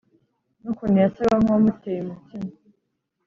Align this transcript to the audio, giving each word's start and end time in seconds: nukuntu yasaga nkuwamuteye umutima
nukuntu 0.61 0.97
yasaga 1.03 1.35
nkuwamuteye 1.41 1.99
umutima 2.01 2.51